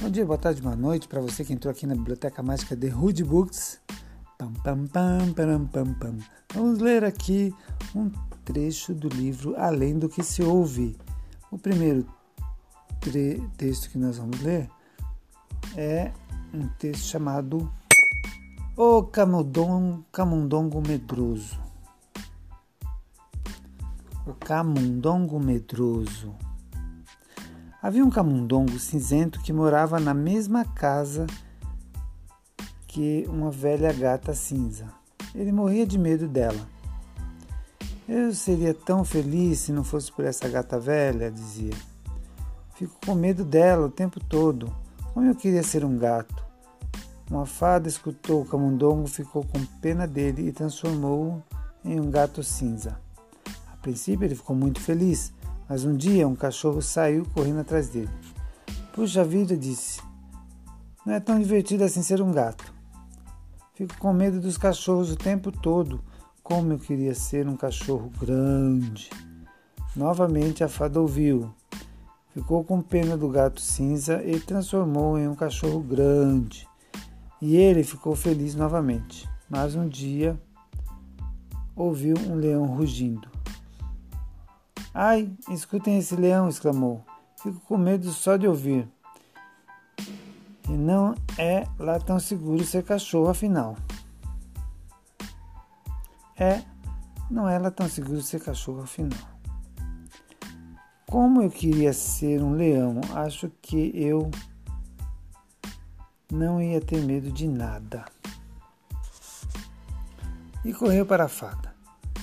[0.00, 2.88] Bom dia, boa tarde, boa noite para você que entrou aqui na Biblioteca Mágica de
[2.88, 3.78] Hood Books.
[4.38, 6.16] Pam, pam, pam, pam, pam, pam.
[6.54, 7.54] Vamos ler aqui
[7.94, 8.10] um
[8.42, 10.96] trecho do livro Além do que se ouve.
[11.50, 12.06] O primeiro
[13.58, 14.70] texto que nós vamos ler
[15.76, 16.10] é
[16.54, 17.70] um texto chamado
[18.74, 21.60] O Camundongo Medroso.
[24.26, 26.34] O Camundongo Medroso.
[27.82, 31.26] Havia um camundongo cinzento que morava na mesma casa
[32.86, 34.92] que uma velha gata cinza.
[35.34, 36.60] Ele morria de medo dela.
[38.06, 41.72] Eu seria tão feliz se não fosse por essa gata velha, dizia.
[42.74, 44.70] Fico com medo dela o tempo todo.
[45.14, 46.44] Como eu queria ser um gato.
[47.30, 51.42] Uma fada escutou o camundongo, ficou com pena dele e transformou-o
[51.82, 53.00] em um gato cinza.
[53.72, 55.32] A princípio ele ficou muito feliz,
[55.70, 58.10] mas um dia um cachorro saiu correndo atrás dele.
[58.92, 60.02] Puxa vida, disse.
[61.06, 62.74] Não é tão divertido assim ser um gato.
[63.74, 66.02] Fico com medo dos cachorros o tempo todo.
[66.42, 69.10] Como eu queria ser um cachorro grande.
[69.94, 71.54] Novamente a fada ouviu.
[72.34, 76.66] Ficou com pena do gato cinza e transformou em um cachorro grande.
[77.40, 79.28] E ele ficou feliz novamente.
[79.48, 80.36] Mas um dia
[81.76, 83.29] ouviu um leão rugindo.
[84.92, 86.48] Ai, escutem esse leão!
[86.48, 87.04] exclamou.
[87.42, 88.88] Fico com medo só de ouvir.
[90.68, 93.76] E não é lá tão seguro ser cachorro, afinal.
[96.36, 96.62] É,
[97.30, 99.18] não é lá tão seguro ser cachorro, afinal.
[101.08, 104.30] Como eu queria ser um leão, acho que eu
[106.30, 108.04] não ia ter medo de nada.
[110.64, 111.69] E correu para a fada.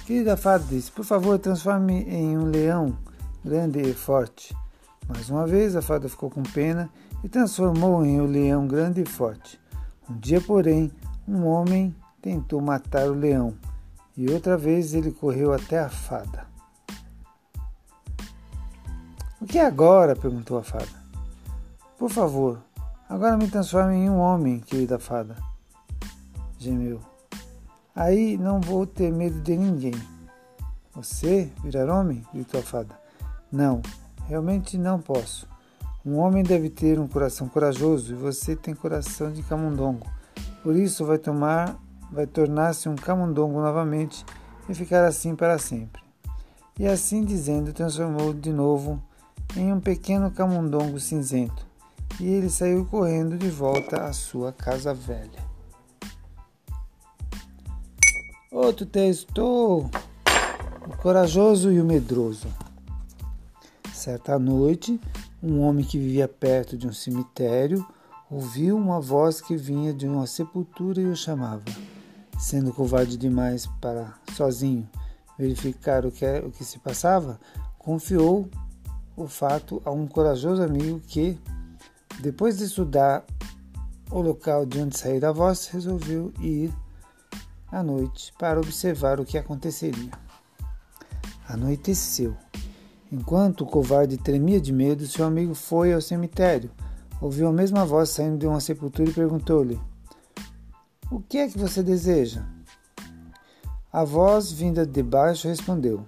[0.07, 2.97] Querida fada disse: Por favor, transforme em um leão
[3.43, 4.55] grande e forte.
[5.05, 6.89] Mais uma vez, a fada ficou com pena
[7.25, 9.59] e transformou em um leão grande e forte.
[10.09, 10.93] Um dia, porém,
[11.27, 13.53] um homem tentou matar o leão
[14.15, 16.47] e outra vez ele correu até a fada.
[19.41, 20.15] O que é agora?
[20.15, 20.87] perguntou a fada.
[21.99, 22.63] Por favor,
[23.09, 25.35] agora me transforme em um homem, querida fada.
[26.57, 27.16] Gemeu.
[27.97, 29.95] Aí não vou ter medo de ninguém.
[30.93, 32.23] Você virar homem?
[32.31, 32.95] gritou a fada.
[33.51, 33.81] Não,
[34.27, 35.47] realmente não posso.
[36.05, 40.05] Um homem deve ter um coração corajoso e você tem coração de camundongo.
[40.61, 41.75] Por isso vai tomar,
[42.11, 44.23] vai tornar-se um camundongo novamente
[44.69, 45.99] e ficar assim para sempre.
[46.77, 49.01] E assim dizendo, transformou de novo
[49.55, 51.65] em um pequeno camundongo cinzento.
[52.19, 55.56] E ele saiu correndo de volta à sua casa velha.
[58.59, 59.87] Outro texto:
[60.87, 62.47] O corajoso e o medroso.
[63.93, 64.99] Certa noite,
[65.43, 67.85] um homem que vivia perto de um cemitério
[68.31, 71.61] ouviu uma voz que vinha de uma sepultura e o chamava.
[72.39, 74.89] Sendo covarde demais para sozinho
[75.37, 77.39] verificar o que, é, o que se passava,
[77.77, 78.49] confiou
[79.15, 81.39] o fato a um corajoso amigo que,
[82.21, 83.23] depois de estudar
[84.09, 86.73] o local de onde saíra a voz, resolveu ir
[87.71, 90.11] à noite para observar o que aconteceria.
[91.47, 92.35] Anoiteceu.
[93.11, 96.69] Enquanto o covarde tremia de medo, seu amigo foi ao cemitério.
[97.21, 99.79] Ouviu a mesma voz saindo de uma sepultura e perguntou-lhe:
[101.09, 102.45] O que é que você deseja?
[103.91, 106.05] A voz vinda de baixo respondeu: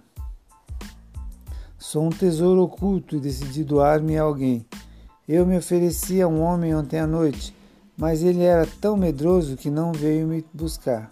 [1.78, 4.66] Sou um tesouro oculto e decidi doar-me a alguém.
[5.28, 7.56] Eu me ofereci a um homem ontem à noite,
[7.96, 11.10] mas ele era tão medroso que não veio me buscar.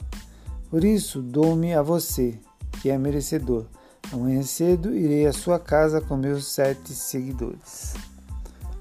[0.69, 2.37] Por isso, dou-me a você,
[2.81, 3.65] que é merecedor.
[4.11, 7.93] Amanhã cedo irei à sua casa com meus sete seguidores.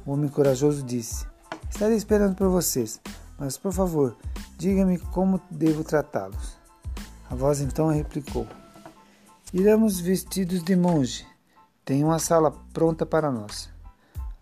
[0.04, 1.26] O homem corajoso disse:
[1.70, 3.00] Estarei esperando por vocês,
[3.38, 4.16] mas por favor,
[4.56, 6.56] diga-me como devo tratá-los.
[7.30, 8.46] A voz então replicou:
[9.52, 11.26] Iremos vestidos de monge.
[11.84, 13.69] Tem uma sala pronta para nós,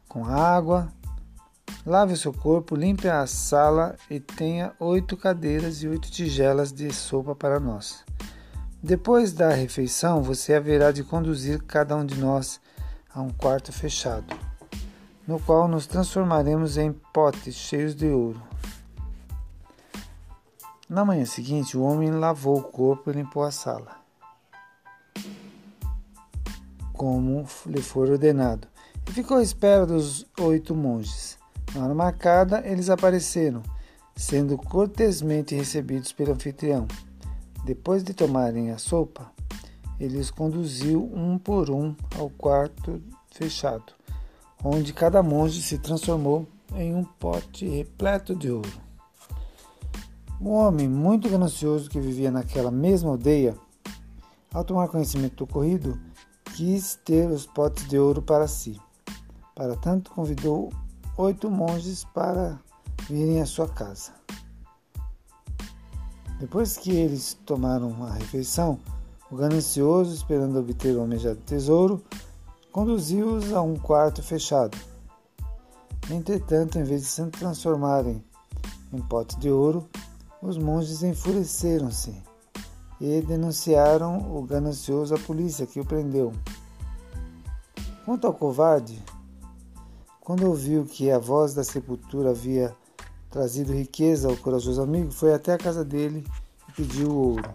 [0.08, 0.90] com água,
[1.86, 6.90] Lave o seu corpo, limpe a sala e tenha oito cadeiras e oito tigelas de
[6.90, 8.02] sopa para nós.
[8.82, 12.58] Depois da refeição, você haverá de conduzir cada um de nós
[13.12, 14.34] a um quarto fechado,
[15.26, 18.42] no qual nos transformaremos em potes cheios de ouro.
[20.88, 23.98] Na manhã seguinte, o homem lavou o corpo e limpou a sala,
[26.94, 28.66] como lhe for ordenado,
[29.06, 31.43] e ficou à espera dos oito monges.
[31.74, 33.60] Na hora marcada, eles apareceram,
[34.14, 36.86] sendo cortesmente recebidos pelo anfitrião.
[37.64, 39.32] Depois de tomarem a sopa,
[39.98, 43.92] ele os conduziu um por um ao quarto fechado,
[44.62, 48.80] onde cada monge se transformou em um pote repleto de ouro.
[50.40, 53.56] Um homem muito ganancioso que vivia naquela mesma aldeia,
[54.52, 55.98] ao tomar conhecimento do ocorrido,
[56.54, 58.80] quis ter os potes de ouro para si.
[59.56, 60.70] Para tanto, convidou
[61.16, 62.58] oito monges para
[63.08, 64.12] virem à sua casa.
[66.40, 68.78] Depois que eles tomaram a refeição,
[69.30, 72.02] o ganancioso, esperando obter o almejado tesouro,
[72.72, 74.76] conduziu-os a um quarto fechado.
[76.10, 78.22] Entretanto, em vez de se transformarem
[78.92, 79.88] em potes de ouro,
[80.42, 82.14] os monges enfureceram-se
[83.00, 86.32] e denunciaram o ganancioso à polícia, que o prendeu.
[88.04, 89.02] Quanto ao covarde,
[90.24, 92.74] quando ouviu que a voz da sepultura havia
[93.30, 96.24] trazido riqueza ao corajoso amigo, foi até a casa dele
[96.66, 97.50] e pediu o ouro,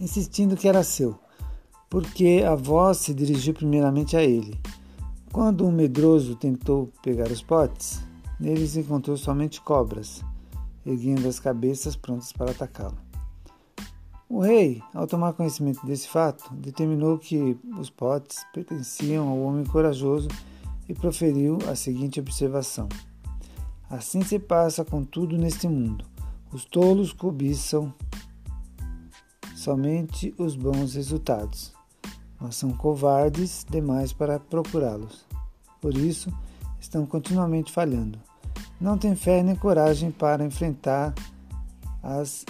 [0.00, 1.18] insistindo que era seu,
[1.90, 4.58] porque a voz se dirigiu primeiramente a ele.
[5.30, 8.00] Quando um medroso tentou pegar os potes,
[8.40, 10.24] neles encontrou somente cobras,
[10.86, 13.05] erguendo as cabeças prontas para atacá-lo.
[14.28, 20.28] O rei, ao tomar conhecimento desse fato, determinou que os potes pertenciam ao homem corajoso
[20.88, 22.88] e proferiu a seguinte observação:
[23.88, 26.04] Assim se passa com tudo neste mundo.
[26.52, 27.94] Os tolos cobiçam
[29.54, 31.72] somente os bons resultados,
[32.40, 35.24] mas são covardes demais para procurá-los.
[35.80, 36.32] Por isso,
[36.80, 38.18] estão continuamente falhando.
[38.80, 41.14] Não têm fé nem coragem para enfrentar
[42.02, 42.44] as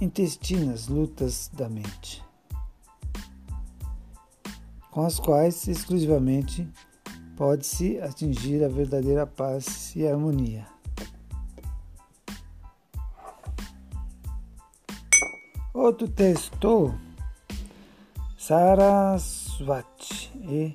[0.00, 2.22] intestinas lutas da mente,
[4.90, 6.68] com as quais exclusivamente
[7.36, 10.66] pode-se atingir a verdadeira paz e harmonia.
[15.74, 16.94] Outro texto,
[18.36, 20.74] Sarasvati e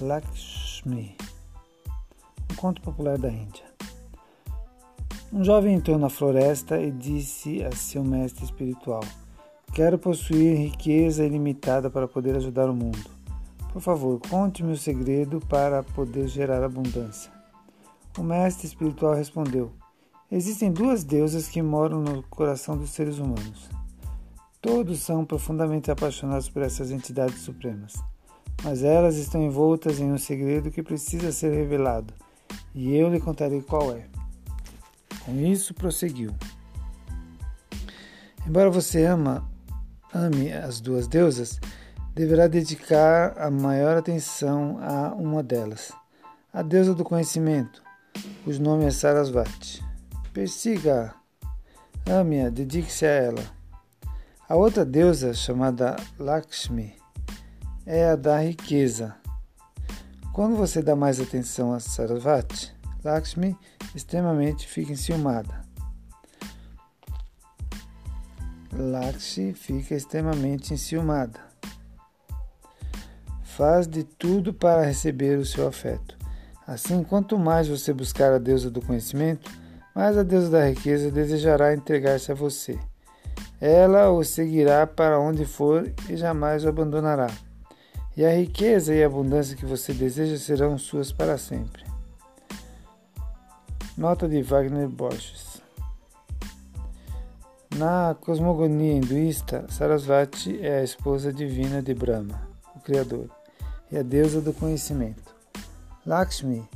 [0.00, 1.16] Lakshmi,
[2.50, 3.69] um conto popular da Índia.
[5.32, 9.04] Um jovem entrou na floresta e disse a seu mestre espiritual:
[9.72, 13.08] Quero possuir riqueza ilimitada para poder ajudar o mundo.
[13.72, 17.30] Por favor, conte-me o segredo para poder gerar abundância.
[18.18, 19.70] O mestre espiritual respondeu:
[20.32, 23.70] Existem duas deusas que moram no coração dos seres humanos.
[24.60, 27.94] Todos são profundamente apaixonados por essas entidades supremas,
[28.64, 32.12] mas elas estão envoltas em um segredo que precisa ser revelado,
[32.74, 34.19] e eu lhe contarei qual é.
[35.24, 36.34] Com isso, prosseguiu.
[38.46, 39.48] Embora você ama,
[40.12, 41.60] ame as duas deusas,
[42.14, 45.92] deverá dedicar a maior atenção a uma delas,
[46.52, 47.82] a deusa do conhecimento,
[48.44, 49.84] cujo nome é Sarasvati.
[50.32, 51.14] Persiga-a,
[52.12, 53.44] ame-a, dedique-se a ela.
[54.48, 56.94] A outra deusa, chamada Lakshmi,
[57.86, 59.14] é a da riqueza.
[60.32, 63.56] Quando você dá mais atenção a Sarasvati, Lakshmi
[63.94, 65.64] extremamente fica enciumada.
[68.72, 71.40] Lakshmi fica extremamente enciumada.
[73.42, 76.16] Faz de tudo para receber o seu afeto.
[76.66, 79.50] Assim, quanto mais você buscar a deusa do conhecimento,
[79.94, 82.78] mais a deusa da riqueza desejará entregar-se a você.
[83.60, 87.26] Ela o seguirá para onde for e jamais o abandonará.
[88.16, 91.82] E a riqueza e a abundância que você deseja serão suas para sempre.
[94.00, 95.60] Nota de Wagner Borges.
[97.76, 103.28] Na cosmogonia hinduísta, Sarasvati é a esposa divina de Brahma, o Criador,
[103.92, 105.34] e a deusa do conhecimento.
[106.06, 106.66] Lakshmi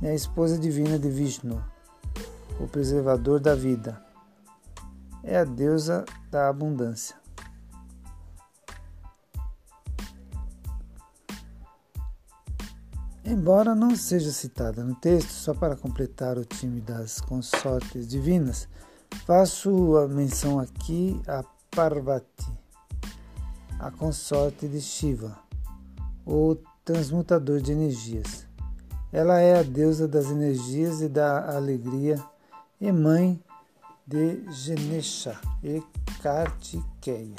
[0.00, 1.60] é a esposa divina de Vishnu,
[2.60, 4.00] o preservador da vida.
[5.24, 7.19] É a deusa da abundância.
[13.30, 18.66] Embora não seja citada no texto, só para completar o time das consortes divinas,
[19.24, 22.50] faço a menção aqui a Parvati,
[23.78, 25.38] a consorte de Shiva,
[26.26, 28.48] o transmutador de energias.
[29.12, 32.20] Ela é a deusa das energias e da alegria
[32.80, 33.40] e mãe
[34.04, 35.80] de Ganesha e
[36.20, 37.36] Kartikeya.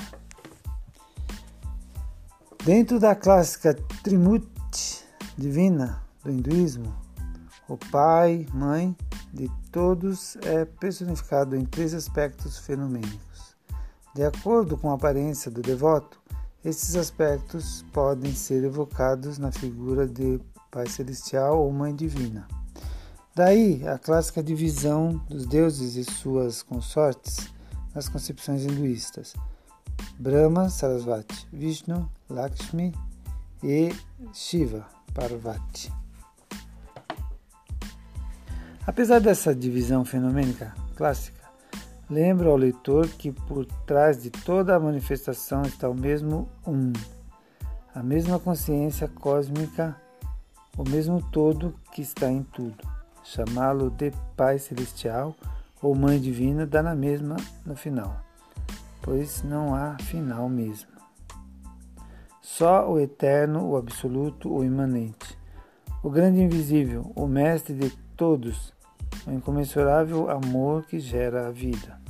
[2.64, 5.01] Dentro da clássica Trimurti,
[5.38, 6.94] divina do hinduísmo,
[7.68, 8.96] o pai, mãe
[9.34, 13.56] de todos é personificado em três aspectos fenomênicos.
[14.14, 16.20] De acordo com a aparência do devoto,
[16.66, 22.48] esses aspectos podem ser evocados na figura de Pai Celestial ou Mãe Divina.
[23.34, 27.50] Daí a clássica divisão dos deuses e suas consortes
[27.96, 29.34] nas concepções hinduístas:
[30.20, 32.94] Brahma, Sarasvati, Vishnu, Lakshmi
[33.64, 33.96] e
[34.34, 35.01] Shiva.
[35.14, 35.92] Parvati.
[38.86, 41.42] Apesar dessa divisão fenomênica clássica,
[42.10, 46.92] lembro ao leitor que por trás de toda a manifestação está o mesmo um,
[47.94, 49.96] a mesma consciência cósmica,
[50.78, 52.88] o mesmo todo que está em tudo.
[53.24, 55.36] Chamá-lo de Pai Celestial
[55.82, 58.20] ou Mãe Divina dá na mesma no final,
[59.02, 60.91] pois não há final mesmo.
[62.42, 65.38] Só o eterno, o absoluto, o imanente.
[66.02, 68.74] O grande invisível, o mestre de todos,
[69.28, 72.02] o incomensurável amor que gera a vida.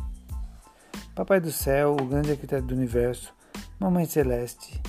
[1.13, 3.33] Papai do céu, o grande arquiteto do universo,
[3.77, 4.81] Mamãe Celeste,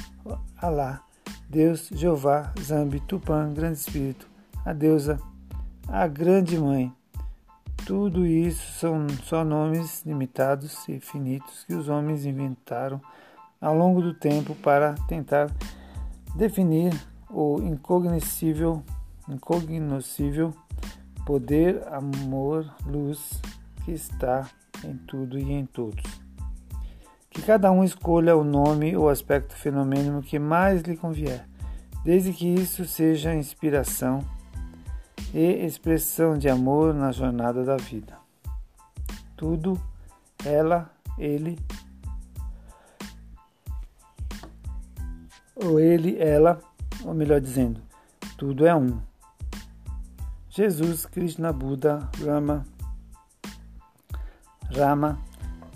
[0.56, 1.02] Alá,
[1.48, 4.28] Deus, Jeová, Zambi, Tupã, Grande Espírito,
[4.64, 5.18] a deusa,
[5.88, 6.92] a Grande Mãe.
[7.84, 13.00] Tudo isso são só nomes limitados e finitos que os homens inventaram
[13.62, 15.50] ao longo do tempo para tentar
[16.34, 16.92] definir
[17.30, 18.82] o incognoscível,
[19.28, 20.52] incognoscível
[21.24, 23.40] poder, amor, luz
[23.84, 24.50] que está
[24.84, 26.02] em tudo e em todos.
[27.30, 31.46] Que cada um escolha o nome ou aspecto fenomênico que mais lhe convier,
[32.04, 34.20] desde que isso seja inspiração
[35.32, 38.18] e expressão de amor na jornada da vida.
[39.36, 39.80] Tudo,
[40.44, 41.58] ela, ele,
[45.54, 46.60] ou ele, ela,
[47.04, 47.80] ou melhor dizendo,
[48.36, 49.00] tudo é um.
[50.48, 52.66] Jesus, Krishna, Buda, Rama,
[54.70, 55.18] Rama,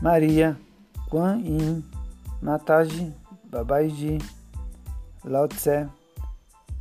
[0.02, 0.56] Maria,
[1.08, 1.84] Kuan Yin,
[2.42, 3.14] Mataji,
[3.50, 4.18] Babaji,
[5.24, 5.88] Lao Tse,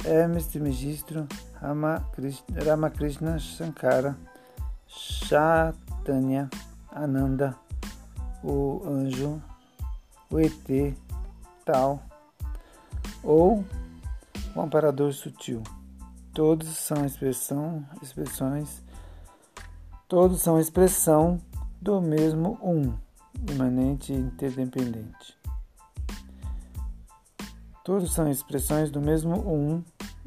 [0.03, 1.27] Hermes Trismegisto,
[2.65, 4.15] Ramakrishna Shankara,
[4.87, 6.49] Chaitanya,
[6.91, 7.55] Ananda,
[8.43, 9.41] o anjo,
[10.29, 10.95] o ET,
[11.65, 12.01] tal,
[13.25, 13.65] ou
[14.55, 15.61] o amparador sutil.
[16.33, 18.83] Todos são expressão, expressões,
[20.07, 21.41] todos são expressão
[21.81, 22.93] do mesmo um,
[23.51, 25.37] imanente e interdependente.
[27.83, 29.83] Todos são expressões do mesmo um,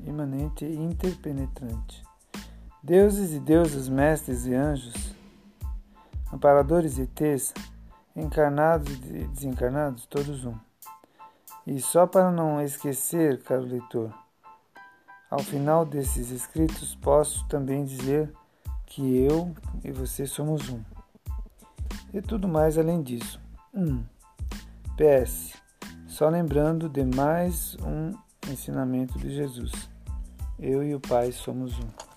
[0.06, 2.04] imanente e interpenetrante.
[2.82, 5.14] Deuses e deusas, mestres e anjos,
[6.32, 7.52] amparadores e ETs,
[8.14, 10.67] encarnados e desencarnados, todos um.
[11.68, 14.10] E só para não esquecer, caro leitor,
[15.30, 18.32] ao final desses escritos, posso também dizer
[18.86, 20.82] que eu e você somos um.
[22.10, 23.38] E tudo mais além disso.
[23.74, 24.02] Um.
[24.96, 25.52] PS.
[26.06, 28.14] Só lembrando de mais um
[28.50, 29.90] ensinamento de Jesus.
[30.58, 32.07] Eu e o Pai somos um.